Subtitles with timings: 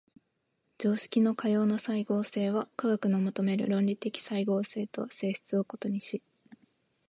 [0.79, 6.23] 常識のかような斉合性は科学の求める論理的斉合性とは性質を異にし、